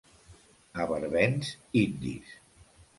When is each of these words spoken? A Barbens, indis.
A 0.79 0.87
Barbens, 0.93 1.53
indis. 1.85 2.37